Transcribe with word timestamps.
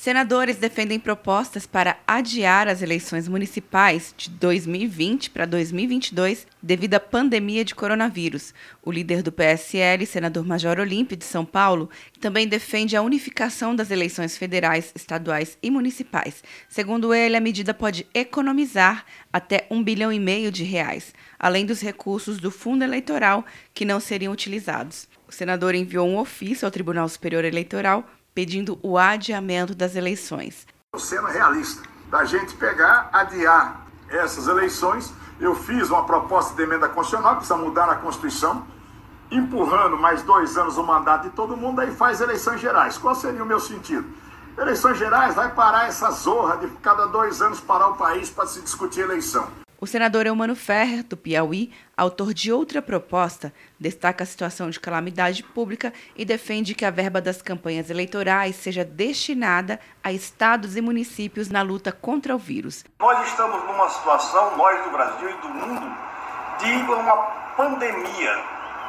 Senadores 0.00 0.56
defendem 0.56 0.98
propostas 0.98 1.66
para 1.66 1.98
adiar 2.06 2.68
as 2.68 2.80
eleições 2.80 3.28
municipais 3.28 4.14
de 4.16 4.30
2020 4.30 5.28
para 5.28 5.44
2022 5.44 6.46
devido 6.62 6.94
à 6.94 7.00
pandemia 7.00 7.62
de 7.62 7.74
coronavírus. 7.74 8.54
O 8.82 8.90
líder 8.90 9.22
do 9.22 9.30
PSL, 9.30 10.06
senador 10.06 10.46
Major 10.46 10.80
Olímpio 10.80 11.18
de 11.18 11.26
São 11.26 11.44
Paulo, 11.44 11.90
também 12.18 12.48
defende 12.48 12.96
a 12.96 13.02
unificação 13.02 13.76
das 13.76 13.90
eleições 13.90 14.38
federais, 14.38 14.90
estaduais 14.94 15.58
e 15.62 15.70
municipais. 15.70 16.42
Segundo 16.66 17.12
ele, 17.12 17.36
a 17.36 17.40
medida 17.40 17.74
pode 17.74 18.06
economizar 18.14 19.04
até 19.30 19.66
um 19.70 19.84
bilhão 19.84 20.10
e 20.10 20.18
meio 20.18 20.50
de 20.50 20.64
reais, 20.64 21.12
além 21.38 21.66
dos 21.66 21.82
recursos 21.82 22.38
do 22.38 22.50
fundo 22.50 22.82
eleitoral 22.82 23.44
que 23.74 23.84
não 23.84 24.00
seriam 24.00 24.32
utilizados. 24.32 25.06
O 25.28 25.32
senador 25.32 25.74
enviou 25.74 26.08
um 26.08 26.16
ofício 26.16 26.64
ao 26.64 26.72
Tribunal 26.72 27.06
Superior 27.06 27.44
Eleitoral 27.44 28.08
pedindo 28.34 28.78
o 28.82 28.96
adiamento 28.98 29.74
das 29.74 29.96
eleições. 29.96 30.66
Sendo 30.96 31.26
realista, 31.26 31.82
da 32.10 32.24
gente 32.24 32.54
pegar, 32.54 33.08
adiar 33.12 33.86
essas 34.08 34.48
eleições, 34.48 35.12
eu 35.40 35.54
fiz 35.54 35.88
uma 35.88 36.04
proposta 36.04 36.54
de 36.54 36.62
emenda 36.62 36.88
constitucional, 36.88 37.36
precisa 37.36 37.56
mudar 37.56 37.88
a 37.88 37.94
Constituição, 37.94 38.66
empurrando 39.30 39.96
mais 39.96 40.22
dois 40.22 40.56
anos 40.56 40.76
o 40.76 40.82
mandato 40.82 41.24
de 41.24 41.30
todo 41.30 41.56
mundo, 41.56 41.80
aí 41.80 41.92
faz 41.94 42.20
eleições 42.20 42.60
gerais. 42.60 42.98
Qual 42.98 43.14
seria 43.14 43.42
o 43.42 43.46
meu 43.46 43.60
sentido? 43.60 44.06
Eleições 44.58 44.98
gerais 44.98 45.34
vai 45.34 45.54
parar 45.54 45.86
essa 45.86 46.10
zorra 46.10 46.56
de 46.56 46.66
cada 46.82 47.06
dois 47.06 47.40
anos 47.40 47.60
parar 47.60 47.88
o 47.88 47.96
país 47.96 48.28
para 48.28 48.46
se 48.46 48.60
discutir 48.60 49.00
eleição. 49.00 49.46
O 49.82 49.86
senador 49.86 50.26
Eumano 50.26 50.54
Ferrer, 50.54 51.02
do 51.02 51.16
Piauí, 51.16 51.72
autor 51.96 52.34
de 52.34 52.52
outra 52.52 52.82
proposta, 52.82 53.50
destaca 53.78 54.22
a 54.22 54.26
situação 54.26 54.68
de 54.68 54.78
calamidade 54.78 55.42
pública 55.42 55.90
e 56.14 56.22
defende 56.22 56.74
que 56.74 56.84
a 56.84 56.90
verba 56.90 57.18
das 57.18 57.40
campanhas 57.40 57.88
eleitorais 57.88 58.56
seja 58.56 58.84
destinada 58.84 59.80
a 60.04 60.12
estados 60.12 60.76
e 60.76 60.82
municípios 60.82 61.48
na 61.48 61.62
luta 61.62 61.90
contra 61.90 62.36
o 62.36 62.38
vírus. 62.38 62.84
Nós 62.98 63.26
estamos 63.26 63.64
numa 63.64 63.88
situação, 63.88 64.54
nós 64.58 64.84
do 64.84 64.90
Brasil 64.90 65.30
e 65.30 65.40
do 65.40 65.48
mundo, 65.48 65.96
de 66.58 66.92
uma 66.92 67.16
pandemia, 67.56 68.38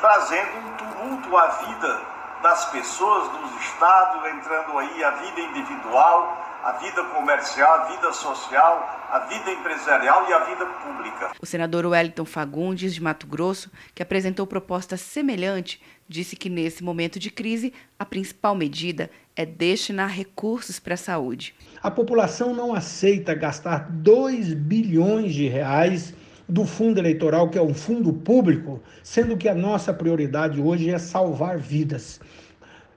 trazendo 0.00 0.56
um 0.58 0.76
tumulto 0.76 1.36
à 1.36 1.48
vida 1.48 2.15
das 2.46 2.70
pessoas, 2.70 3.28
dos 3.32 3.60
estados, 3.60 4.24
entrando 4.30 4.78
aí 4.78 5.02
a 5.02 5.10
vida 5.10 5.40
individual, 5.40 6.60
a 6.62 6.72
vida 6.74 7.02
comercial, 7.06 7.80
a 7.80 7.84
vida 7.86 8.12
social, 8.12 9.08
a 9.10 9.18
vida 9.18 9.50
empresarial 9.50 10.30
e 10.30 10.32
a 10.32 10.44
vida 10.44 10.64
pública. 10.64 11.32
O 11.42 11.44
senador 11.44 11.84
Wellington 11.84 12.24
Fagundes, 12.24 12.94
de 12.94 13.02
Mato 13.02 13.26
Grosso, 13.26 13.68
que 13.92 14.00
apresentou 14.00 14.46
proposta 14.46 14.96
semelhante, 14.96 15.82
disse 16.08 16.36
que 16.36 16.48
nesse 16.48 16.84
momento 16.84 17.18
de 17.18 17.32
crise, 17.32 17.74
a 17.98 18.04
principal 18.04 18.54
medida 18.54 19.10
é 19.34 19.44
destinar 19.44 20.10
recursos 20.10 20.78
para 20.78 20.94
a 20.94 20.96
saúde. 20.96 21.52
A 21.82 21.90
população 21.90 22.54
não 22.54 22.72
aceita 22.72 23.34
gastar 23.34 23.90
2 23.90 24.54
bilhões 24.54 25.34
de 25.34 25.48
reais 25.48 26.14
do 26.48 26.64
fundo 26.64 26.98
eleitoral, 26.98 27.48
que 27.48 27.58
é 27.58 27.62
um 27.62 27.74
fundo 27.74 28.12
público, 28.12 28.80
sendo 29.02 29.36
que 29.36 29.48
a 29.48 29.54
nossa 29.54 29.92
prioridade 29.92 30.60
hoje 30.60 30.90
é 30.90 30.98
salvar 30.98 31.58
vidas, 31.58 32.20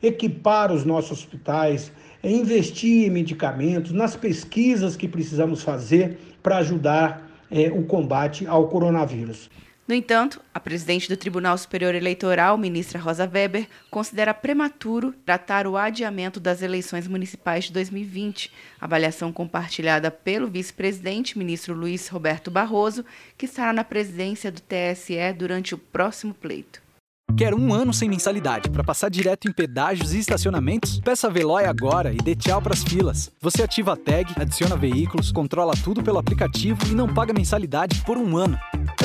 equipar 0.02 0.72
os 0.72 0.86
nossos 0.86 1.20
hospitais, 1.20 1.92
é 2.22 2.30
investir 2.30 3.08
em 3.08 3.10
medicamentos, 3.10 3.92
nas 3.92 4.16
pesquisas 4.16 4.96
que 4.96 5.08
precisamos 5.08 5.64
fazer 5.64 6.18
para 6.44 6.58
ajudar 6.58 7.28
é, 7.50 7.72
o 7.72 7.84
combate 7.84 8.46
ao 8.46 8.68
coronavírus. 8.68 9.50
No 9.90 9.96
entanto, 9.96 10.40
a 10.54 10.60
presidente 10.60 11.10
do 11.10 11.18
Tribunal 11.18 11.58
Superior 11.58 11.96
Eleitoral, 11.96 12.60
ministra 12.60 13.00
Rosa 13.00 13.28
Weber, 13.28 13.68
considera 13.90 14.36
prematuro 14.36 15.16
tratar 15.26 15.66
o 15.66 15.76
adiamento 15.76 16.40
das 16.40 16.62
eleições 16.62 17.08
municipais 17.08 17.64
de 17.64 17.74
2020. 17.74 18.52
Avaliação 18.80 19.34
compartilhada 19.34 20.12
pelo 20.12 20.48
vice-presidente, 20.48 21.40
ministro 21.40 21.74
Luiz 21.74 22.08
Roberto 22.08 22.52
Barroso, 22.52 23.04
que 23.36 23.48
estará 23.48 23.74
na 23.74 23.84
presidência 23.84 24.52
do 24.52 24.62
TSE 24.62 25.34
durante 25.36 25.74
o 25.74 25.78
próximo 25.80 26.36
pleito. 26.36 26.80
Quer 27.36 27.56
um 27.56 27.74
ano 27.74 27.92
sem 27.92 28.08
mensalidade 28.08 28.70
para 28.70 28.84
passar 28.84 29.10
direto 29.10 29.48
em 29.48 29.52
pedágios 29.52 30.14
e 30.14 30.20
estacionamentos? 30.20 31.00
Peça 31.00 31.28
a 31.28 31.30
Veloy 31.32 31.66
agora 31.66 32.14
e 32.14 32.18
dê 32.18 32.36
tchau 32.36 32.62
para 32.62 32.74
as 32.74 32.84
filas. 32.84 33.32
Você 33.42 33.64
ativa 33.64 33.94
a 33.94 33.98
tag, 33.98 34.34
adiciona 34.36 34.76
veículos, 34.76 35.32
controla 35.32 35.74
tudo 35.84 36.04
pelo 36.04 36.20
aplicativo 36.20 36.80
e 36.88 36.94
não 36.94 37.12
paga 37.12 37.34
mensalidade 37.34 38.04
por 38.04 38.18
um 38.18 38.38
ano. 38.38 38.56